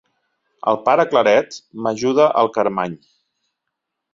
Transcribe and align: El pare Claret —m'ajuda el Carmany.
El 0.71 0.79
pare 0.87 1.03
Claret 1.11 1.59
—m'ajuda 1.59 2.27
el 2.45 2.51
Carmany. 2.59 2.97